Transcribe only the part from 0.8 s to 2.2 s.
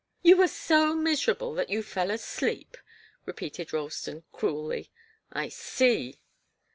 miserable that you fell